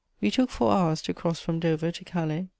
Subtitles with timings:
[0.19, 2.47] We took four hours to cross from Dover to Calais.